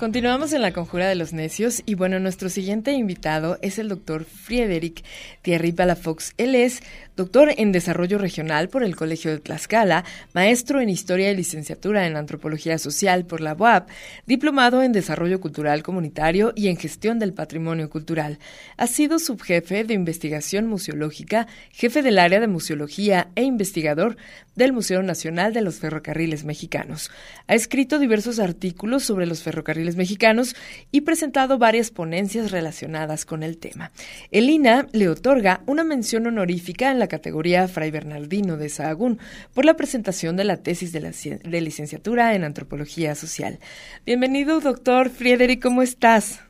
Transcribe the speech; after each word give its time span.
Continuamos 0.00 0.54
en 0.54 0.62
la 0.62 0.72
conjura 0.72 1.10
de 1.10 1.14
los 1.14 1.34
necios 1.34 1.82
y 1.84 1.94
bueno, 1.94 2.18
nuestro 2.20 2.48
siguiente 2.48 2.92
invitado 2.92 3.58
es 3.60 3.78
el 3.78 3.90
doctor 3.90 4.24
Friedrich 4.24 5.04
Thierry 5.42 5.72
Palafox. 5.72 6.32
Él 6.38 6.54
es 6.54 6.80
doctor 7.18 7.52
en 7.54 7.70
Desarrollo 7.70 8.16
Regional 8.16 8.70
por 8.70 8.82
el 8.82 8.96
Colegio 8.96 9.30
de 9.30 9.40
Tlaxcala, 9.40 10.06
maestro 10.32 10.80
en 10.80 10.88
Historia 10.88 11.30
y 11.30 11.36
Licenciatura 11.36 12.06
en 12.06 12.16
Antropología 12.16 12.78
Social 12.78 13.26
por 13.26 13.42
la 13.42 13.52
UAP, 13.52 13.90
diplomado 14.24 14.82
en 14.82 14.92
Desarrollo 14.92 15.38
Cultural 15.38 15.82
Comunitario 15.82 16.54
y 16.56 16.68
en 16.68 16.78
Gestión 16.78 17.18
del 17.18 17.34
Patrimonio 17.34 17.90
Cultural. 17.90 18.38
Ha 18.78 18.86
sido 18.86 19.18
subjefe 19.18 19.84
de 19.84 19.92
investigación 19.92 20.66
museológica, 20.66 21.46
jefe 21.72 22.00
del 22.00 22.18
área 22.18 22.40
de 22.40 22.48
museología 22.48 23.28
e 23.34 23.42
investigador 23.42 24.16
del 24.60 24.72
Museo 24.74 25.02
Nacional 25.02 25.54
de 25.54 25.62
los 25.62 25.78
Ferrocarriles 25.78 26.44
Mexicanos. 26.44 27.10
Ha 27.48 27.54
escrito 27.54 27.98
diversos 27.98 28.38
artículos 28.38 29.02
sobre 29.02 29.26
los 29.26 29.42
ferrocarriles 29.42 29.96
mexicanos 29.96 30.54
y 30.92 31.00
presentado 31.00 31.56
varias 31.58 31.90
ponencias 31.90 32.50
relacionadas 32.50 33.24
con 33.24 33.42
el 33.42 33.56
tema. 33.56 33.90
El 34.30 34.50
INA 34.50 34.86
le 34.92 35.08
otorga 35.08 35.62
una 35.66 35.82
mención 35.82 36.26
honorífica 36.26 36.90
en 36.90 36.98
la 36.98 37.08
categoría 37.08 37.68
Fray 37.68 37.90
Bernardino 37.90 38.58
de 38.58 38.68
Sahagún 38.68 39.18
por 39.54 39.64
la 39.64 39.76
presentación 39.76 40.36
de 40.36 40.44
la 40.44 40.58
tesis 40.58 40.92
de, 40.92 41.00
la, 41.00 41.10
de 41.10 41.60
licenciatura 41.62 42.34
en 42.34 42.44
Antropología 42.44 43.14
Social. 43.14 43.60
Bienvenido, 44.04 44.60
doctor 44.60 45.08
Friedrich, 45.08 45.62
¿cómo 45.62 45.80
estás? 45.80 46.40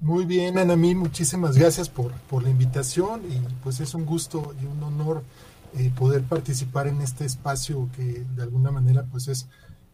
Muy 0.00 0.24
bien, 0.26 0.58
Anamí, 0.58 0.94
muchísimas 0.94 1.58
gracias 1.58 1.88
por, 1.88 2.12
por 2.30 2.44
la 2.44 2.50
invitación 2.50 3.20
y 3.28 3.36
pues 3.64 3.80
es 3.80 3.94
un 3.94 4.06
gusto 4.06 4.54
y 4.62 4.64
un 4.64 4.82
honor 4.82 5.24
eh, 5.78 5.90
poder 5.96 6.22
participar 6.22 6.86
en 6.86 7.00
este 7.00 7.24
espacio 7.24 7.88
que 7.96 8.24
de 8.36 8.42
alguna 8.42 8.70
manera 8.70 9.04
pues 9.10 9.28
es 9.28 9.48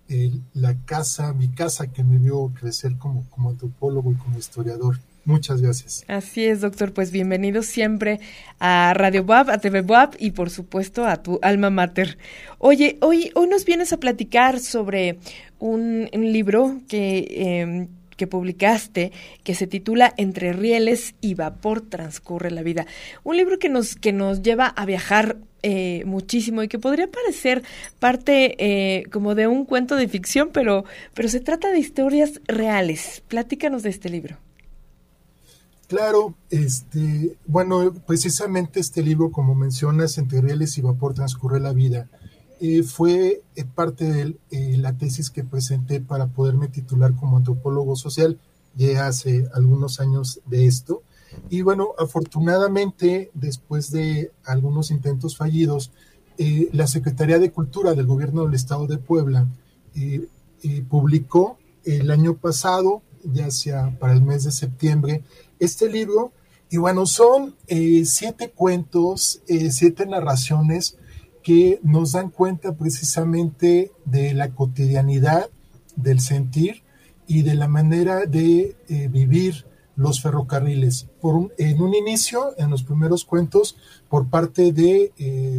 eh, 0.09 0.31
la 0.55 0.75
casa, 0.85 1.33
mi 1.33 1.49
casa 1.49 1.93
que 1.93 2.05
me 2.05 2.19
vio 2.19 2.53
crecer 2.59 2.97
como, 2.97 3.29
como 3.31 3.51
antropólogo 3.51 4.13
y 4.13 4.15
como 4.15 4.39
historiador. 4.39 4.99
Muchas 5.27 5.61
gracias. 5.61 6.05
Así 6.07 6.45
es, 6.45 6.61
doctor. 6.61 6.93
Pues 6.93 7.11
bienvenido 7.11 7.63
siempre 7.65 8.21
a 8.61 8.95
Radio 8.95 9.25
WAP, 9.25 9.49
a 9.49 9.59
TV 9.59 9.81
WAP 9.81 10.15
y 10.21 10.31
por 10.31 10.51
supuesto 10.51 11.05
a 11.05 11.17
tu 11.17 11.41
alma 11.43 11.69
mater. 11.69 12.17
Oye, 12.59 12.97
hoy, 13.01 13.33
hoy 13.35 13.49
nos 13.49 13.65
vienes 13.65 13.93
a 13.93 13.97
platicar 13.97 14.61
sobre 14.61 15.19
un, 15.59 16.09
libro 16.13 16.81
que, 16.87 17.27
em, 17.31 17.89
que 18.17 18.29
publicaste 18.29 19.11
que 19.43 19.57
se 19.57 19.67
titula 19.67 20.15
Entre 20.17 20.53
rieles 20.53 21.17
y 21.21 21.35
vapor 21.35 21.81
transcurre 21.81 22.53
la 22.53 22.63
vida. 22.63 22.87
Un 23.25 23.37
libro 23.37 23.59
que 23.59 23.69
nos, 23.69 23.97
que 23.97 24.13
nos 24.13 24.43
lleva 24.43 24.69
a 24.69 24.87
viajar 24.87 25.39
eh, 25.63 26.05
muchísimo 26.07 26.63
y 26.63 26.69
que 26.69 26.79
podría 26.79 27.11
parecer 27.11 27.63
parte 27.99 28.57
eh, 28.59 29.05
como 29.11 29.35
de 29.35 29.47
un 29.47 29.65
cuento 29.65 29.97
de 29.97 30.09
ficción, 30.09 30.51
pero, 30.53 30.85
pero 31.15 31.29
se 31.29 31.41
trata 31.41 31.71
de 31.71 31.79
historias 31.79 32.41
reales. 32.47 33.23
Platícanos 33.29 33.83
de 33.83 33.91
este 33.91 34.11
libro. 34.11 34.39
Claro, 35.89 36.35
este, 36.51 37.37
bueno, 37.47 37.95
precisamente 38.07 38.81
este 38.81 39.03
libro, 39.03 39.31
como 39.31 39.55
mencionas, 39.55 40.19
Entre 40.19 40.41
rieles 40.41 40.77
y 40.79 40.81
vapor 40.81 41.15
transcurre 41.15 41.61
la 41.61 41.73
vida, 41.73 42.09
eh, 42.59 42.83
fue 42.83 43.43
eh, 43.55 43.65
parte 43.65 44.05
de 44.05 44.37
eh, 44.51 44.77
la 44.79 44.97
tesis 44.97 45.31
que 45.31 45.45
presenté 45.45 46.01
para 46.01 46.27
poderme 46.27 46.69
titular 46.69 47.15
como 47.15 47.37
antropólogo 47.37 47.97
social, 47.97 48.41
ya 48.75 49.07
hace 49.07 49.47
algunos 49.55 50.01
años 50.01 50.41
de 50.47 50.67
esto. 50.67 51.03
Y 51.51 51.63
bueno, 51.63 51.91
afortunadamente, 51.99 53.31
después 53.35 53.91
de 53.91 54.33
algunos 54.45 54.91
intentos 54.91 55.37
fallidos, 55.37 55.93
la 56.73 56.87
Secretaría 56.87 57.39
de 57.39 57.51
Cultura 57.51 57.95
del 57.95 58.07
Gobierno 58.07 58.45
del 58.45 58.55
Estado 58.55 58.87
de 58.87 58.99
Puebla 58.99 59.47
publicó 60.89 61.59
el 61.87 62.11
año 62.11 62.35
pasado, 62.35 63.03
ya 63.23 63.51
sea 63.51 63.97
para 63.99 64.13
el 64.13 64.23
mes 64.23 64.45
de 64.45 64.53
septiembre, 64.53 65.23
este 65.59 65.89
libro. 65.89 66.33
Y 66.69 66.79
bueno, 66.79 67.07
son 67.07 67.55
eh, 67.69 68.03
siete 68.05 68.51
cuentos, 68.51 69.41
eh, 69.47 69.71
siete 69.71 70.05
narraciones 70.05 70.99
que 71.43 71.79
nos 71.83 72.13
dan 72.13 72.31
cuenta 72.31 72.75
precisamente 72.75 73.93
de 74.05 74.35
la 74.35 74.51
cotidianidad, 74.51 75.49
del 75.95 76.21
sentir 76.21 76.83
y 77.29 77.43
de 77.43 77.55
la 77.55 77.69
manera 77.69 78.27
de 78.27 78.77
eh, 78.89 79.09
vivir 79.09 79.65
los 79.97 80.21
ferrocarriles. 80.21 81.09
Por 81.21 81.53
en 81.59 81.83
un 81.83 81.95
inicio, 81.95 82.55
en 82.59 82.71
los 82.71 82.83
primeros 82.83 83.25
cuentos, 83.25 83.77
por 84.09 84.29
parte 84.29 84.73
de 84.73 85.13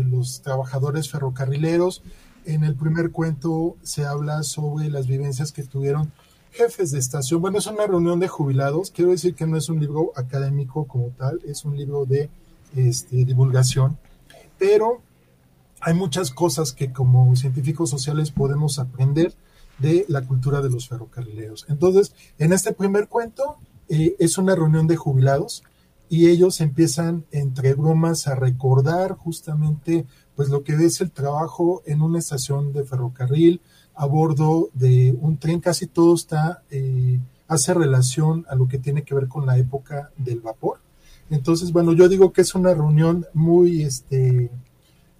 los 0.09 0.41
trabajadores 0.41 1.09
ferrocarrileros, 1.09 2.03
en 2.45 2.63
el 2.63 2.75
primer 2.75 3.11
cuento 3.11 3.75
se 3.83 4.05
habla 4.05 4.41
sobre 4.43 4.89
las 4.89 5.07
vivencias 5.07 5.51
que 5.51 5.63
tuvieron 5.63 6.11
jefes 6.51 6.91
de 6.91 6.99
estación. 6.99 7.41
Bueno, 7.41 7.57
es 7.57 7.67
una 7.67 7.85
reunión 7.85 8.19
de 8.19 8.27
jubilados. 8.27 8.89
Quiero 8.91 9.11
decir 9.11 9.35
que 9.35 9.45
no 9.45 9.57
es 9.57 9.69
un 9.69 9.79
libro 9.79 10.11
académico 10.15 10.85
como 10.85 11.09
tal, 11.09 11.41
es 11.45 11.65
un 11.65 11.75
libro 11.75 12.05
de 12.05 12.29
este, 12.75 13.25
divulgación, 13.25 13.97
pero 14.57 15.01
hay 15.81 15.93
muchas 15.93 16.31
cosas 16.31 16.73
que 16.73 16.91
como 16.91 17.35
científicos 17.35 17.89
sociales 17.89 18.31
podemos 18.31 18.79
aprender 18.79 19.33
de 19.77 20.05
la 20.07 20.21
cultura 20.21 20.61
de 20.61 20.69
los 20.69 20.87
ferrocarrileros. 20.87 21.65
Entonces, 21.69 22.13
en 22.39 22.53
este 22.53 22.73
primer 22.73 23.07
cuento 23.07 23.57
eh, 23.89 24.15
es 24.19 24.37
una 24.37 24.55
reunión 24.55 24.87
de 24.87 24.95
jubilados 24.95 25.63
y 26.09 26.29
ellos 26.29 26.61
empiezan 26.61 27.25
entre 27.31 27.73
bromas 27.73 28.27
a 28.27 28.35
recordar 28.35 29.13
justamente 29.13 30.05
pues 30.35 30.49
lo 30.49 30.63
que 30.63 30.73
es 30.73 31.01
el 31.01 31.11
trabajo 31.11 31.81
en 31.85 32.01
una 32.01 32.19
estación 32.19 32.71
de 32.71 32.83
ferrocarril, 32.83 33.59
a 33.95 34.05
bordo 34.05 34.69
de 34.73 35.17
un 35.19 35.37
tren, 35.37 35.59
casi 35.59 35.87
todo 35.87 36.13
está, 36.13 36.61
eh, 36.69 37.19
hace 37.47 37.73
relación 37.73 38.45
a 38.47 38.55
lo 38.55 38.67
que 38.67 38.77
tiene 38.77 39.01
que 39.01 39.15
ver 39.15 39.27
con 39.27 39.47
la 39.47 39.57
época 39.57 40.11
del 40.15 40.41
vapor. 40.41 40.79
Entonces, 41.31 41.71
bueno, 41.71 41.93
yo 41.93 42.07
digo 42.07 42.31
que 42.31 42.41
es 42.41 42.53
una 42.53 42.73
reunión 42.73 43.25
muy, 43.33 43.81
este, 43.81 44.51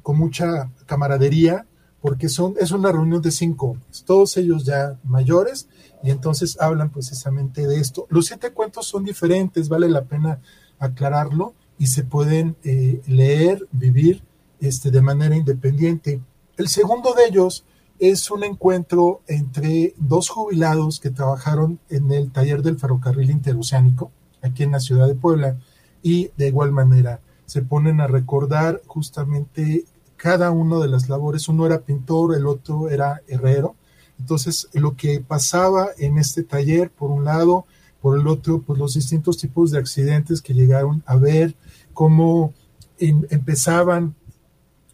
con 0.04 0.18
mucha 0.18 0.70
camaradería, 0.86 1.66
porque 2.08 2.30
son, 2.30 2.56
es 2.58 2.72
una 2.72 2.90
reunión 2.90 3.22
de 3.22 3.32
cinco 3.32 3.72
hombres, 3.72 4.06
todos 4.06 4.38
ellos 4.38 4.64
ya 4.64 4.98
mayores, 5.04 5.68
y 6.02 6.10
entonces 6.10 6.58
hablan 6.62 6.90
precisamente 6.90 7.68
de 7.68 7.82
esto. 7.82 8.08
Los 8.10 8.28
siete 8.28 8.52
cuentos 8.52 8.88
son 8.88 9.04
diferentes, 9.04 9.68
vale 9.68 9.90
la 9.90 10.06
pena 10.06 10.40
aclararlo, 10.80 11.54
y 11.78 11.88
se 11.88 12.06
pueden 12.06 12.56
eh, 12.64 13.02
leer, 13.08 13.68
vivir 13.74 14.24
este, 14.62 14.90
de 14.90 15.02
manera 15.02 15.36
independiente. 15.36 16.22
El 16.56 16.70
segundo 16.70 17.14
de 17.14 17.26
ellos 17.26 17.66
es 18.00 18.32
un 18.32 18.46
encuentro 18.46 19.20
entre 19.28 19.94
dos 19.98 20.30
jubilados 20.30 21.02
que 21.02 21.10
trabajaron 21.10 21.78
en 21.90 22.10
el 22.14 22.32
taller 22.32 22.62
del 22.62 22.80
ferrocarril 22.80 23.32
interoceánico, 23.32 24.12
aquí 24.42 24.64
en 24.64 24.72
la 24.72 24.80
ciudad 24.80 25.08
de 25.08 25.16
Puebla, 25.16 25.58
y 26.02 26.32
de 26.38 26.48
igual 26.48 26.72
manera 26.72 27.20
se 27.46 27.64
ponen 27.64 28.00
a 28.00 28.08
recordar 28.08 28.82
justamente 28.88 29.84
cada 30.18 30.52
uno 30.52 30.80
de 30.80 30.90
las 30.90 31.08
labores. 31.08 31.48
Uno 31.48 31.66
era 31.66 31.82
pintor, 31.82 32.36
el 32.36 32.48
otro 32.48 32.90
era 32.90 33.22
herrero. 33.28 33.76
Entonces, 34.20 34.68
lo 34.74 34.96
que 34.96 35.20
pasaba 35.22 35.90
en 35.98 36.18
este 36.18 36.44
taller, 36.44 36.90
por 36.90 37.12
un 37.12 37.24
lado, 37.24 37.66
por 38.02 38.20
el 38.20 38.28
otro, 38.28 38.62
pues 38.62 38.80
los 38.80 38.96
distintos 38.96 39.38
tipos 39.38 39.72
de 39.72 39.80
accidentes 39.80 40.42
que 40.42 40.54
llegaron 40.54 41.04
a 41.06 41.16
ver, 41.16 41.56
cómo 41.94 42.54
empezaban, 43.00 44.16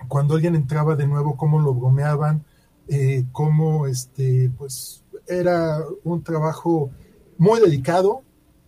cuando 0.07 0.35
alguien 0.35 0.55
entraba 0.55 0.95
de 0.95 1.07
nuevo, 1.07 1.37
cómo 1.37 1.59
lo 1.59 1.73
bromeaban, 1.73 2.43
eh, 2.87 3.23
cómo 3.31 3.87
este, 3.87 4.51
pues, 4.57 5.03
era 5.27 5.79
un 6.03 6.21
trabajo 6.21 6.91
muy 7.37 7.61
delicado, 7.61 8.21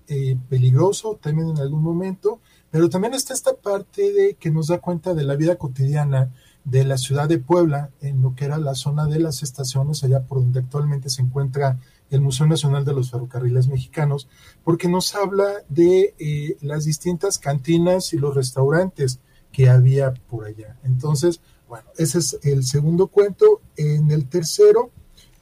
eh, 0.07 0.37
peligroso 0.49 1.19
también 1.22 1.49
en 1.49 1.59
algún 1.59 1.81
momento, 1.81 2.40
pero 2.72 2.90
también 2.90 3.13
está 3.13 3.34
esta 3.34 3.53
parte 3.55 4.13
de 4.13 4.35
que 4.35 4.51
nos 4.51 4.67
da 4.67 4.79
cuenta 4.79 5.13
de 5.13 5.23
la 5.23 5.35
vida 5.35 5.55
cotidiana 5.55 6.31
de 6.66 6.84
la 6.84 6.97
ciudad 6.97 7.29
de 7.29 7.38
Puebla, 7.38 7.91
en 8.02 8.22
lo 8.22 8.35
que 8.35 8.46
era 8.46 8.58
la 8.58 8.76
zona 8.76 9.06
de 9.06 9.20
las 9.20 9.44
estaciones, 9.44 10.03
allá 10.03 10.23
por 10.23 10.40
donde 10.40 10.59
actualmente 10.59 11.09
se 11.09 11.22
encuentra 11.22 11.79
el 12.09 12.22
Museo 12.22 12.47
Nacional 12.47 12.84
de 12.84 12.94
los 12.94 13.12
Ferrocarriles 13.12 13.67
Mexicanos, 13.67 14.28
porque 14.64 14.88
nos 14.88 15.14
habla 15.16 15.46
de 15.70 16.16
eh, 16.17 16.58
las 16.62 16.85
distintas 16.85 17.38
cantinas 17.38 18.14
y 18.14 18.17
los 18.17 18.35
restaurantes 18.35 19.20
que 19.52 19.70
había 19.70 20.14
por 20.14 20.46
allá. 20.46 20.78
Entonces, 20.84 21.40
bueno, 21.70 21.88
ese 21.97 22.20
es 22.20 22.40
el 22.44 22.64
segundo 22.64 23.08
cuento. 23.08 23.61
En 23.78 24.11
el 24.11 24.28
tercero, 24.28 24.91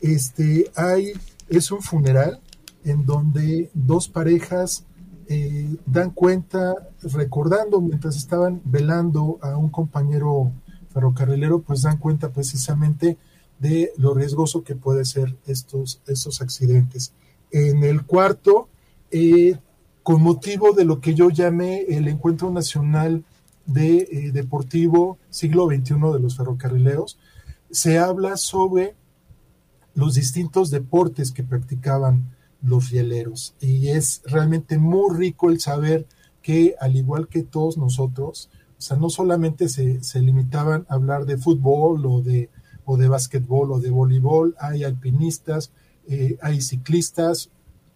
este, 0.01 0.71
hay, 0.75 1.13
es 1.49 1.71
un 1.71 1.81
funeral 1.81 2.41
en 2.83 3.05
donde 3.05 3.71
dos 3.73 4.09
parejas 4.09 4.85
eh, 5.27 5.73
dan 5.85 6.11
cuenta, 6.11 6.75
recordando 7.01 7.79
mientras 7.79 8.17
estaban 8.17 8.61
velando 8.65 9.39
a 9.41 9.57
un 9.57 9.69
compañero 9.69 10.51
ferrocarrilero, 10.93 11.61
pues 11.61 11.81
dan 11.81 11.97
cuenta 11.97 12.31
precisamente 12.31 13.17
de 13.59 13.91
lo 13.97 14.13
riesgoso 14.13 14.63
que 14.63 14.75
puede 14.75 15.05
ser 15.05 15.35
estos, 15.45 16.01
estos 16.07 16.41
accidentes. 16.41 17.13
En 17.51 17.83
el 17.83 18.05
cuarto, 18.05 18.67
eh, 19.11 19.57
con 20.03 20.21
motivo 20.21 20.73
de 20.73 20.85
lo 20.85 20.99
que 20.99 21.15
yo 21.15 21.29
llamé 21.29 21.81
el 21.83 22.07
Encuentro 22.07 22.51
Nacional 22.51 23.23
de, 23.65 24.07
eh, 24.11 24.31
Deportivo 24.31 25.17
Siglo 25.29 25.67
XXI 25.67 25.93
de 26.13 26.19
los 26.19 26.35
Ferrocarrileros, 26.35 27.17
se 27.71 27.97
habla 27.99 28.37
sobre 28.37 28.95
los 29.95 30.15
distintos 30.15 30.69
deportes 30.69 31.31
que 31.31 31.43
practicaban 31.43 32.35
los 32.61 32.89
rieleros. 32.89 33.55
Y 33.59 33.89
es 33.89 34.21
realmente 34.25 34.77
muy 34.77 35.15
rico 35.15 35.49
el 35.49 35.59
saber 35.59 36.07
que, 36.41 36.75
al 36.79 36.95
igual 36.95 37.27
que 37.27 37.43
todos 37.43 37.77
nosotros, 37.77 38.49
sea, 38.83 38.97
no 38.97 39.09
solamente 39.09 39.69
se, 39.69 40.03
se 40.03 40.21
limitaban 40.21 40.85
a 40.89 40.95
hablar 40.95 41.25
de 41.25 41.37
fútbol 41.37 42.05
o 42.05 42.21
de, 42.21 42.49
o 42.85 42.97
de 42.97 43.07
básquetbol 43.07 43.71
o 43.71 43.79
de 43.79 43.89
voleibol, 43.89 44.55
hay 44.59 44.83
alpinistas, 44.83 45.71
eh, 46.07 46.37
hay 46.41 46.61
ciclistas, 46.61 47.49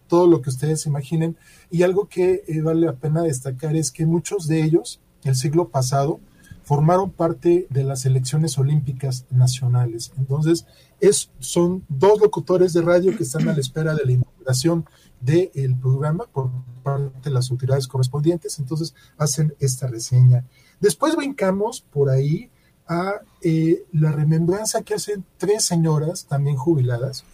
todo 0.08 0.26
lo 0.26 0.40
que 0.40 0.50
ustedes 0.50 0.86
imaginen. 0.86 1.36
Y 1.70 1.82
algo 1.82 2.08
que 2.08 2.42
eh, 2.46 2.60
vale 2.62 2.86
la 2.86 2.94
pena 2.94 3.22
destacar 3.22 3.76
es 3.76 3.90
que 3.90 4.06
muchos 4.06 4.48
de 4.48 4.64
ellos, 4.64 5.00
el 5.24 5.36
siglo 5.36 5.68
pasado, 5.68 6.20
formaron 6.64 7.10
parte 7.10 7.66
de 7.70 7.84
las 7.84 8.04
elecciones 8.04 8.58
olímpicas 8.58 9.24
nacionales. 9.30 10.12
Entonces, 10.18 10.66
es, 11.00 11.30
son 11.38 11.84
dos 11.88 12.20
locutores 12.20 12.72
de 12.72 12.82
radio 12.82 13.16
que 13.16 13.22
están 13.22 13.48
a 13.48 13.54
la 13.54 13.60
espera 13.60 13.94
de 13.94 14.04
la 14.04 14.12
inauguración 14.48 14.86
del 15.20 15.76
programa 15.76 16.24
por 16.26 16.50
parte 16.82 17.28
de 17.28 17.30
las 17.30 17.50
autoridades 17.50 17.88
correspondientes. 17.88 18.58
Entonces, 18.58 18.94
hacen 19.16 19.54
esta 19.58 19.86
reseña. 19.86 20.44
Después 20.80 21.16
brincamos 21.16 21.80
por 21.80 22.08
ahí 22.08 22.50
a 22.86 23.20
eh, 23.42 23.84
la 23.92 24.12
remembranza 24.12 24.82
que 24.82 24.94
hacen 24.94 25.24
tres 25.36 25.64
señoras, 25.64 26.26
también 26.26 26.56
jubiladas, 26.56 27.24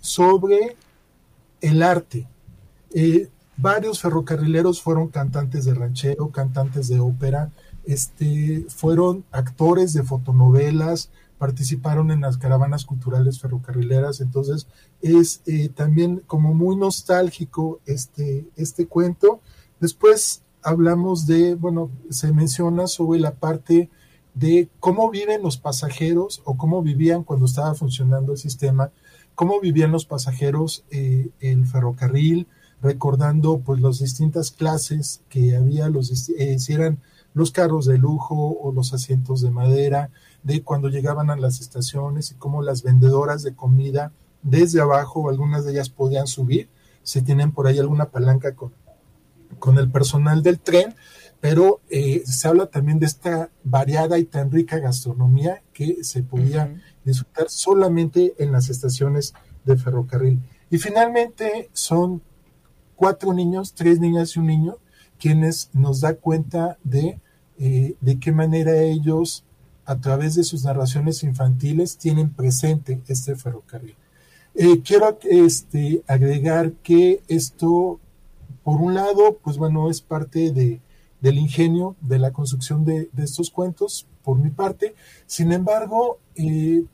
sobre 0.00 0.76
el 1.60 1.82
arte. 1.82 2.26
Eh, 2.94 3.28
varios 3.56 4.00
ferrocarrileros 4.00 4.80
fueron 4.80 5.08
cantantes 5.08 5.64
de 5.64 5.74
ranchero, 5.74 6.30
cantantes 6.30 6.88
de 6.88 7.00
ópera, 7.00 7.50
este, 7.84 8.64
fueron 8.68 9.24
actores 9.32 9.92
de 9.92 10.04
fotonovelas, 10.04 11.10
participaron 11.38 12.10
en 12.10 12.20
las 12.20 12.36
caravanas 12.36 12.84
culturales 12.84 13.40
ferrocarrileras, 13.40 14.20
entonces 14.20 14.66
es 15.00 15.42
eh, 15.46 15.68
también 15.68 16.22
como 16.26 16.52
muy 16.52 16.76
nostálgico 16.76 17.80
este, 17.86 18.46
este 18.56 18.86
cuento. 18.86 19.40
Después 19.80 20.42
hablamos 20.62 21.26
de, 21.26 21.54
bueno, 21.54 21.90
se 22.10 22.32
menciona 22.32 22.86
sobre 22.88 23.20
la 23.20 23.34
parte 23.34 23.88
de 24.34 24.68
cómo 24.80 25.10
viven 25.10 25.42
los 25.42 25.56
pasajeros 25.56 26.42
o 26.44 26.56
cómo 26.56 26.82
vivían 26.82 27.24
cuando 27.24 27.46
estaba 27.46 27.74
funcionando 27.74 28.32
el 28.32 28.38
sistema 28.38 28.90
cómo 29.38 29.60
vivían 29.60 29.92
los 29.92 30.04
pasajeros 30.04 30.82
eh, 30.90 31.30
el 31.38 31.64
ferrocarril, 31.64 32.48
recordando 32.82 33.60
pues 33.60 33.80
las 33.80 34.00
distintas 34.00 34.50
clases 34.50 35.20
que 35.28 35.54
había, 35.54 35.88
los, 35.88 36.28
eh, 36.30 36.58
si 36.58 36.72
eran 36.72 36.98
los 37.38 37.52
carros 37.52 37.86
de 37.86 37.98
lujo 37.98 38.58
o 38.60 38.72
los 38.72 38.92
asientos 38.92 39.40
de 39.40 39.52
madera, 39.52 40.10
de 40.42 40.64
cuando 40.64 40.88
llegaban 40.88 41.30
a 41.30 41.36
las 41.36 41.60
estaciones 41.60 42.32
y 42.32 42.34
cómo 42.34 42.62
las 42.62 42.82
vendedoras 42.82 43.44
de 43.44 43.54
comida 43.54 44.10
desde 44.42 44.80
abajo, 44.80 45.30
algunas 45.30 45.64
de 45.64 45.70
ellas 45.70 45.88
podían 45.88 46.26
subir, 46.26 46.68
si 47.04 47.22
tienen 47.22 47.52
por 47.52 47.68
ahí 47.68 47.78
alguna 47.78 48.06
palanca 48.06 48.56
con, 48.56 48.72
con 49.60 49.78
el 49.78 49.88
personal 49.88 50.42
del 50.42 50.58
tren, 50.58 50.96
pero 51.40 51.80
eh, 51.90 52.24
se 52.26 52.48
habla 52.48 52.66
también 52.66 52.98
de 52.98 53.06
esta 53.06 53.50
variada 53.62 54.18
y 54.18 54.24
tan 54.24 54.50
rica 54.50 54.80
gastronomía 54.80 55.62
que 55.72 56.02
se 56.02 56.24
podía 56.24 56.74
disfrutar 57.04 57.48
solamente 57.50 58.34
en 58.38 58.50
las 58.50 58.68
estaciones 58.68 59.32
de 59.64 59.76
ferrocarril. 59.76 60.40
Y 60.70 60.78
finalmente 60.78 61.70
son 61.72 62.20
cuatro 62.96 63.32
niños, 63.32 63.74
tres 63.74 64.00
niñas 64.00 64.34
y 64.34 64.40
un 64.40 64.46
niño, 64.46 64.78
quienes 65.20 65.70
nos 65.72 66.00
da 66.00 66.14
cuenta 66.14 66.78
de, 66.82 67.20
eh, 67.58 67.96
de 68.00 68.18
qué 68.18 68.32
manera 68.32 68.80
ellos, 68.82 69.44
a 69.84 69.96
través 69.96 70.34
de 70.34 70.44
sus 70.44 70.64
narraciones 70.64 71.22
infantiles, 71.22 71.96
tienen 71.96 72.30
presente 72.30 73.00
este 73.08 73.36
ferrocarril. 73.36 73.96
Eh, 74.54 74.82
quiero 74.82 75.18
este, 75.22 76.02
agregar 76.06 76.72
que 76.82 77.22
esto, 77.28 78.00
por 78.64 78.80
un 78.80 78.94
lado, 78.94 79.38
pues 79.42 79.56
bueno, 79.56 79.90
es 79.90 80.00
parte 80.00 80.52
de, 80.52 80.80
del 81.20 81.38
ingenio 81.38 81.96
de 82.00 82.18
la 82.18 82.32
construcción 82.32 82.84
de, 82.84 83.08
estos 83.16 83.50
cuentos, 83.50 84.06
por 84.24 84.38
mi 84.38 84.50
parte. 84.50 84.94
Sin 85.26 85.52
embargo, 85.52 86.18
eh, 86.34 86.84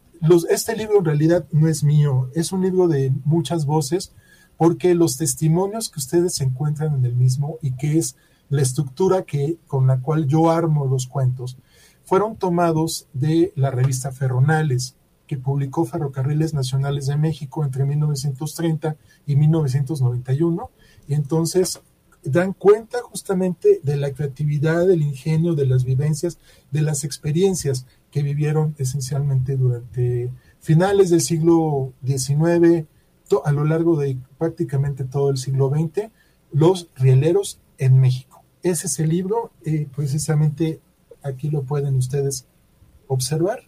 este 0.51 0.77
libro 0.77 0.99
en 0.99 1.05
realidad 1.05 1.47
no 1.53 1.69
es 1.69 1.85
mío, 1.85 2.31
es 2.35 2.53
un 2.53 2.63
libro 2.63 2.89
de 2.89 3.13
muchas 3.25 3.67
voces, 3.67 4.13
porque 4.57 4.95
los 4.95 5.17
testimonios 5.17 5.91
que 5.91 5.99
ustedes 5.99 6.41
encuentran 6.41 6.95
en 6.95 7.05
el 7.05 7.17
mismo 7.17 7.59
y 7.61 7.73
que 7.73 7.99
es 7.99 8.17
la 8.49 8.62
estructura 8.62 9.23
que, 9.23 9.58
con 9.67 9.87
la 9.87 10.00
cual 10.00 10.26
yo 10.26 10.50
armo 10.50 10.87
los 10.87 11.06
cuentos, 11.06 11.56
fueron 12.05 12.37
tomados 12.37 13.06
de 13.12 13.52
la 13.56 13.70
revista 13.70 14.12
Ferronales, 14.12 14.96
que 15.26 15.38
publicó 15.38 15.85
Ferrocarriles 15.85 16.52
Nacionales 16.52 17.06
de 17.06 17.17
México 17.17 17.64
entre 17.64 17.85
1930 17.85 18.96
y 19.26 19.37
1991, 19.37 20.70
y 21.08 21.14
entonces 21.14 21.81
dan 22.23 22.52
cuenta 22.52 22.99
justamente 23.02 23.81
de 23.82 23.96
la 23.96 24.12
creatividad, 24.12 24.87
del 24.87 25.02
ingenio, 25.02 25.55
de 25.55 25.67
las 25.67 25.85
vivencias, 25.85 26.38
de 26.70 26.82
las 26.82 27.05
experiencias 27.05 27.87
que 28.11 28.23
vivieron 28.23 28.75
esencialmente 28.79 29.56
durante 29.56 30.31
finales 30.61 31.11
del 31.11 31.20
siglo 31.20 31.93
XIX, 32.05 32.87
a 33.44 33.52
lo 33.52 33.64
largo 33.64 33.96
de 33.99 34.17
prácticamente 34.38 35.05
todo 35.05 35.31
el 35.31 35.38
siglo 35.38 35.69
XX, 35.69 36.11
los 36.52 36.88
rieleros 36.96 37.58
en 37.79 38.00
México. 38.00 38.34
Ese 38.65 38.87
es 38.87 38.99
el 38.99 39.11
libro, 39.11 39.53
eh, 39.67 39.87
precisamente 39.95 40.81
aquí 41.23 41.51
lo 41.51 41.65
pueden 41.65 41.97
ustedes 41.97 42.47
observar 43.09 43.61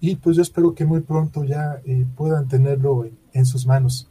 y 0.00 0.14
pues 0.14 0.36
yo 0.36 0.42
espero 0.42 0.76
que 0.76 0.84
muy 0.84 1.00
pronto 1.00 1.44
ya 1.44 1.80
eh, 1.84 2.06
puedan 2.16 2.46
tenerlo 2.46 3.10
en, 3.32 3.46
sus 3.46 3.66
manos. 3.66 4.08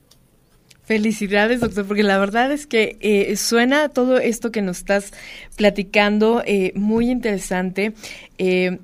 Felicidades, 0.84 1.62
doctor, 1.62 1.86
porque 1.88 2.04
la 2.04 2.18
verdad 2.18 2.51
es 2.51 2.68
que 2.68 2.98
eh, 3.00 3.38
suena 3.38 3.88
todo 3.88 4.18
esto 4.18 4.51
que 4.51 4.62
nos 4.62 4.80
estás 4.80 5.13
platicando 5.56 6.44
muy 6.75 7.10
interesante. 7.10 7.94
Que, 8.38 8.80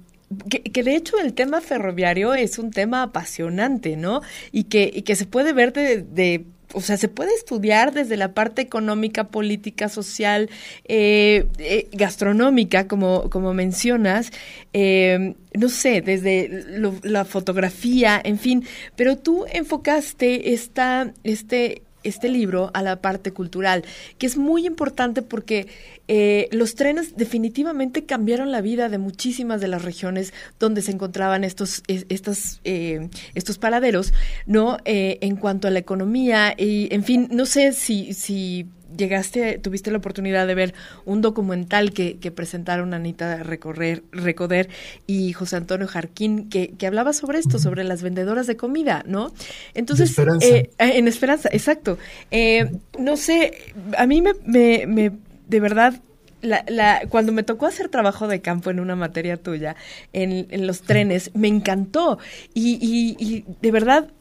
de 0.83 0.95
hecho 0.95 1.17
el 1.19 1.33
tema 1.33 1.59
ferroviario 1.59 2.35
es 2.35 2.57
un 2.57 2.71
tema 2.71 3.03
apasionante, 3.03 3.97
¿no? 3.97 4.21
Y 4.53 4.65
que, 4.65 4.89
y 4.93 5.01
que 5.01 5.17
se 5.17 5.25
puede 5.25 5.51
ver 5.51 5.73
de, 5.73 6.45
o 6.73 6.81
sea, 6.81 6.97
se 6.97 7.07
puede 7.07 7.33
estudiar 7.33 7.93
desde 7.93 8.15
la 8.17 8.33
parte 8.33 8.61
económica, 8.61 9.29
política, 9.29 9.89
social, 9.89 10.49
eh, 10.85 11.47
eh, 11.57 11.87
gastronómica, 11.91 12.87
como, 12.87 13.29
como 13.29 13.53
mencionas, 13.53 14.31
eh, 14.73 15.33
no 15.53 15.69
sé, 15.69 16.01
desde 16.01 16.65
la 17.03 17.25
fotografía, 17.25 18.21
en 18.23 18.37
fin, 18.37 18.65
pero 18.95 19.17
tú 19.17 19.45
enfocaste 19.51 20.53
esta, 20.53 21.11
este, 21.23 21.81
este 22.03 22.29
libro 22.29 22.71
a 22.73 22.81
la 22.81 23.01
parte 23.01 23.31
cultural, 23.31 23.83
que 24.17 24.25
es 24.25 24.37
muy 24.37 24.65
importante 24.65 25.21
porque 25.21 25.67
eh, 26.07 26.47
los 26.51 26.75
trenes 26.75 27.15
definitivamente 27.15 28.05
cambiaron 28.05 28.51
la 28.51 28.61
vida 28.61 28.89
de 28.89 28.97
muchísimas 28.97 29.61
de 29.61 29.67
las 29.67 29.83
regiones 29.83 30.33
donde 30.59 30.81
se 30.81 30.91
encontraban 30.91 31.43
estos, 31.43 31.83
estos, 31.87 32.61
eh, 32.63 33.09
estos 33.35 33.57
paraderos, 33.57 34.13
¿no? 34.45 34.77
Eh, 34.85 35.17
en 35.21 35.35
cuanto 35.35 35.67
a 35.67 35.71
la 35.71 35.79
economía 35.79 36.53
y, 36.57 36.93
en 36.93 37.03
fin, 37.03 37.27
no 37.31 37.45
sé 37.45 37.73
si 37.73 38.67
llegaste, 38.97 39.57
tuviste 39.59 39.91
la 39.91 39.97
oportunidad 39.97 40.47
de 40.47 40.55
ver 40.55 40.73
un 41.05 41.21
documental 41.21 41.93
que, 41.93 42.17
que 42.17 42.31
presentaron 42.31 42.93
Anita 42.93 43.43
Recorrer, 43.43 44.03
Recoder 44.11 44.69
y 45.07 45.33
José 45.33 45.57
Antonio 45.57 45.87
Jarquín, 45.87 46.49
que, 46.49 46.69
que 46.77 46.87
hablaba 46.87 47.13
sobre 47.13 47.39
esto, 47.39 47.59
sobre 47.59 47.83
las 47.83 48.01
vendedoras 48.01 48.47
de 48.47 48.57
comida, 48.57 49.03
¿no? 49.05 49.31
Entonces, 49.73 50.17
eh, 50.41 50.69
en 50.77 51.07
Esperanza, 51.07 51.49
exacto. 51.51 51.97
Eh, 52.31 52.71
no 52.97 53.17
sé, 53.17 53.53
a 53.97 54.05
mí 54.05 54.21
me, 54.21 54.33
me, 54.45 54.85
me 54.87 55.11
de 55.47 55.59
verdad 55.59 56.01
la, 56.41 56.63
la, 56.67 57.01
cuando 57.09 57.31
me 57.31 57.43
tocó 57.43 57.65
hacer 57.65 57.89
trabajo 57.89 58.27
de 58.27 58.41
campo 58.41 58.69
en 58.69 58.79
una 58.79 58.95
materia 58.95 59.37
tuya, 59.37 59.75
en, 60.13 60.47
en 60.49 60.67
los 60.67 60.81
trenes, 60.81 61.31
me 61.33 61.47
encantó. 61.47 62.19
Y, 62.53 62.79
y, 62.81 63.23
y, 63.23 63.45
de 63.61 63.71
verdad, 63.71 64.11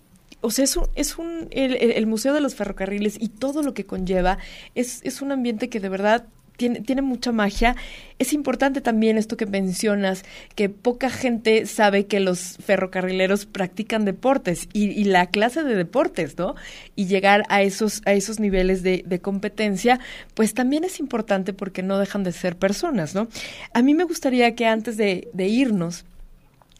o 0.41 0.51
sea, 0.51 0.65
es 0.65 0.77
un, 0.77 0.87
es 0.95 1.19
un 1.19 1.49
el, 1.51 2.07
Museo 2.07 2.33
de 2.33 2.41
los 2.41 2.55
Ferrocarriles 2.55 3.17
y 3.21 3.29
todo 3.29 3.63
lo 3.63 3.75
que 3.75 3.85
conlleva 3.85 4.39
es, 4.75 5.01
es 5.03 5.21
un 5.21 5.33
ambiente 5.33 5.69
que 5.69 5.81
de 5.81 5.89
verdad 5.89 6.27
tiene, 6.57 6.81
tiene, 6.81 7.03
mucha 7.03 7.31
magia. 7.31 7.77
Es 8.19 8.33
importante 8.33 8.81
también 8.81 9.17
esto 9.17 9.37
que 9.37 9.47
mencionas, 9.47 10.25
que 10.57 10.69
poca 10.69 11.09
gente 11.09 11.67
sabe 11.67 12.07
que 12.07 12.19
los 12.19 12.57
ferrocarrileros 12.65 13.47
practican 13.47 14.05
deportes 14.05 14.69
y, 14.73 14.87
y 14.91 15.05
la 15.05 15.27
clase 15.27 15.63
de 15.63 15.77
deportes, 15.77 16.37
¿no? 16.37 16.57
Y 16.97 17.07
llegar 17.07 17.45
a 17.49 17.63
esos, 17.63 18.03
a 18.07 18.13
esos 18.13 18.41
niveles 18.41 18.83
de, 18.83 19.05
de, 19.07 19.21
competencia, 19.21 20.01
pues 20.35 20.53
también 20.53 20.83
es 20.83 20.99
importante 20.99 21.53
porque 21.53 21.85
no 21.85 21.97
dejan 21.97 22.25
de 22.25 22.33
ser 22.33 22.57
personas, 22.57 23.15
¿no? 23.15 23.29
A 23.73 23.81
mí 23.83 23.95
me 23.95 24.03
gustaría 24.03 24.57
que 24.57 24.67
antes 24.67 24.97
de, 24.97 25.29
de 25.33 25.47
irnos 25.47 26.05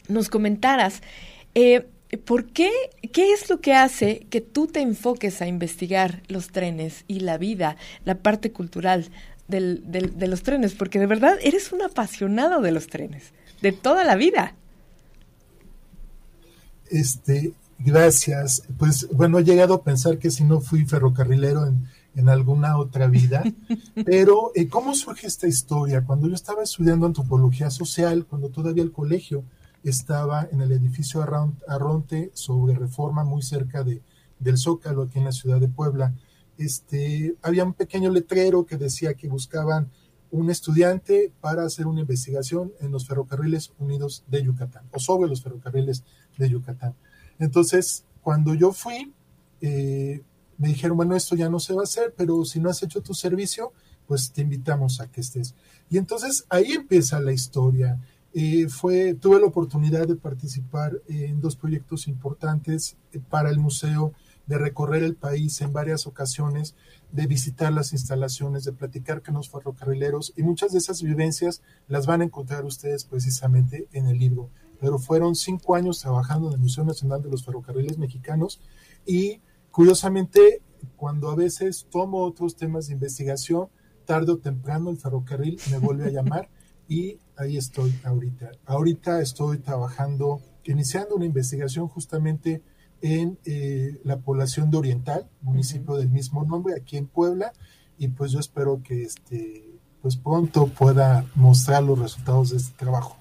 nos 0.09 0.27
comentaras, 0.27 1.01
eh, 1.55 1.85
¿Por 2.17 2.45
qué? 2.45 2.71
¿Qué 3.13 3.33
es 3.33 3.49
lo 3.49 3.61
que 3.61 3.73
hace 3.73 4.25
que 4.29 4.41
tú 4.41 4.67
te 4.67 4.81
enfoques 4.81 5.41
a 5.41 5.47
investigar 5.47 6.23
los 6.27 6.47
trenes 6.47 7.03
y 7.07 7.19
la 7.19 7.37
vida, 7.37 7.77
la 8.03 8.15
parte 8.15 8.51
cultural 8.51 9.09
del, 9.47 9.83
de 9.85 10.27
los 10.27 10.41
trenes? 10.41 10.73
Porque 10.73 10.99
de 10.99 11.05
verdad 11.05 11.37
eres 11.43 11.71
un 11.71 11.83
apasionado 11.83 12.61
de 12.61 12.71
los 12.71 12.87
trenes, 12.87 13.31
de 13.61 13.73
toda 13.73 14.03
la 14.03 14.15
vida. 14.15 14.55
Este, 16.89 17.53
gracias. 17.77 18.63
Pues 18.77 19.07
bueno, 19.11 19.39
he 19.39 19.43
llegado 19.43 19.75
a 19.75 19.83
pensar 19.83 20.17
que 20.17 20.31
si 20.31 20.43
no 20.43 20.61
fui 20.61 20.85
ferrocarrilero 20.85 21.67
en, 21.67 21.85
en 22.15 22.29
alguna 22.29 22.77
otra 22.77 23.07
vida, 23.07 23.43
pero 24.05 24.51
eh, 24.55 24.67
¿cómo 24.67 24.95
surge 24.95 25.27
esta 25.27 25.47
historia? 25.47 26.03
Cuando 26.03 26.27
yo 26.27 26.35
estaba 26.35 26.63
estudiando 26.63 27.05
antropología 27.05 27.69
social, 27.69 28.25
cuando 28.25 28.49
todavía 28.49 28.83
el 28.83 28.91
colegio 28.91 29.43
estaba 29.83 30.47
en 30.51 30.61
el 30.61 30.71
edificio 30.71 31.25
Arronte 31.67 32.31
sobre 32.33 32.73
Reforma, 32.73 33.23
muy 33.23 33.41
cerca 33.41 33.83
de, 33.83 34.01
del 34.39 34.57
Zócalo, 34.57 35.03
aquí 35.03 35.19
en 35.19 35.25
la 35.25 35.31
ciudad 35.31 35.59
de 35.59 35.67
Puebla, 35.67 36.13
este, 36.57 37.35
había 37.41 37.63
un 37.63 37.73
pequeño 37.73 38.11
letrero 38.11 38.65
que 38.65 38.77
decía 38.77 39.13
que 39.13 39.29
buscaban 39.29 39.89
un 40.31 40.51
estudiante 40.51 41.31
para 41.41 41.63
hacer 41.63 41.87
una 41.87 42.01
investigación 42.01 42.71
en 42.81 42.91
los 42.91 43.07
ferrocarriles 43.07 43.71
unidos 43.79 44.23
de 44.27 44.43
Yucatán 44.43 44.83
o 44.91 44.99
sobre 44.99 45.29
los 45.29 45.41
ferrocarriles 45.41 46.03
de 46.37 46.49
Yucatán. 46.49 46.93
Entonces, 47.39 48.03
cuando 48.21 48.53
yo 48.53 48.73
fui, 48.73 49.13
eh, 49.61 50.21
me 50.57 50.67
dijeron, 50.67 50.97
bueno, 50.97 51.15
esto 51.15 51.35
ya 51.35 51.49
no 51.49 51.59
se 51.59 51.73
va 51.73 51.81
a 51.81 51.83
hacer, 51.85 52.13
pero 52.15 52.43
si 52.45 52.59
no 52.59 52.69
has 52.69 52.83
hecho 52.83 53.01
tu 53.01 53.13
servicio, 53.13 53.71
pues 54.07 54.31
te 54.31 54.41
invitamos 54.41 54.99
a 54.99 55.07
que 55.07 55.21
estés. 55.21 55.55
Y 55.89 55.97
entonces 55.97 56.45
ahí 56.49 56.73
empieza 56.73 57.19
la 57.19 57.31
historia. 57.31 57.99
Eh, 58.33 58.67
fue, 58.69 59.15
tuve 59.15 59.39
la 59.39 59.47
oportunidad 59.47 60.07
de 60.07 60.15
participar 60.15 61.01
en 61.07 61.41
dos 61.41 61.55
proyectos 61.55 62.07
importantes 62.07 62.97
eh, 63.11 63.19
para 63.19 63.49
el 63.49 63.59
museo, 63.59 64.13
de 64.45 64.57
recorrer 64.57 65.03
el 65.03 65.15
país 65.15 65.61
en 65.61 65.73
varias 65.73 66.07
ocasiones, 66.07 66.75
de 67.11 67.27
visitar 67.27 67.71
las 67.71 67.93
instalaciones, 67.93 68.63
de 68.63 68.73
platicar 68.73 69.21
con 69.21 69.35
los 69.35 69.49
ferrocarrileros 69.49 70.33
y 70.35 70.43
muchas 70.43 70.71
de 70.71 70.79
esas 70.79 71.03
vivencias 71.03 71.61
las 71.87 72.07
van 72.07 72.21
a 72.21 72.25
encontrar 72.25 72.65
ustedes 72.65 73.03
precisamente 73.03 73.87
en 73.91 74.07
el 74.07 74.17
libro. 74.17 74.49
Pero 74.79 74.97
fueron 74.97 75.35
cinco 75.35 75.75
años 75.75 75.99
trabajando 75.99 76.47
en 76.47 76.53
el 76.55 76.59
Museo 76.59 76.83
Nacional 76.83 77.21
de 77.21 77.29
los 77.29 77.45
Ferrocarriles 77.45 77.97
Mexicanos 77.97 78.59
y 79.05 79.41
Curiosamente, 79.71 80.61
cuando 80.95 81.29
a 81.29 81.35
veces 81.35 81.87
tomo 81.91 82.23
otros 82.23 82.55
temas 82.55 82.87
de 82.87 82.93
investigación, 82.93 83.67
tarde 84.05 84.31
o 84.31 84.37
temprano 84.37 84.89
el 84.89 84.97
ferrocarril 84.97 85.59
me 85.71 85.77
vuelve 85.77 86.05
a 86.05 86.09
llamar 86.09 86.49
y 86.87 87.17
ahí 87.39 87.57
estoy 87.57 87.93
ahorita. 88.03 88.51
Ahorita 88.65 89.21
estoy 89.21 89.59
trabajando, 89.59 90.41
iniciando 90.65 91.15
una 91.15 91.25
investigación 91.25 91.87
justamente 91.87 92.61
en 93.01 93.39
eh, 93.45 93.97
la 94.03 94.17
población 94.17 94.69
de 94.69 94.77
Oriental, 94.77 95.27
municipio 95.41 95.95
del 95.95 96.09
mismo 96.09 96.43
nombre, 96.43 96.75
aquí 96.75 96.97
en 96.97 97.07
Puebla, 97.07 97.53
y 97.97 98.09
pues 98.09 98.31
yo 98.31 98.39
espero 98.39 98.81
que 98.83 99.03
este, 99.03 99.65
pues 100.01 100.17
pronto 100.17 100.67
pueda 100.67 101.25
mostrar 101.35 101.83
los 101.83 101.97
resultados 101.97 102.51
de 102.51 102.57
este 102.57 102.73
trabajo. 102.77 103.17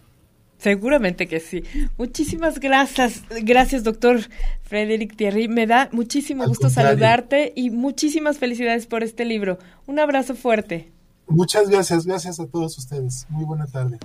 Seguramente 0.58 1.28
que 1.28 1.38
sí. 1.38 1.62
Muchísimas 1.96 2.58
gracias, 2.58 3.22
gracias 3.42 3.84
doctor 3.84 4.18
Frederick 4.62 5.14
Thierry. 5.16 5.46
Me 5.46 5.68
da 5.68 5.88
muchísimo 5.92 6.44
gusto 6.46 6.68
saludarte 6.68 7.52
y 7.54 7.70
muchísimas 7.70 8.38
felicidades 8.38 8.86
por 8.86 9.04
este 9.04 9.24
libro. 9.24 9.58
Un 9.86 10.00
abrazo 10.00 10.34
fuerte. 10.34 10.90
Muchas 11.28 11.68
gracias, 11.68 12.06
gracias 12.06 12.40
a 12.40 12.46
todos 12.46 12.78
ustedes. 12.78 13.26
Muy 13.28 13.44
buena 13.44 13.66
tarde. 13.66 13.98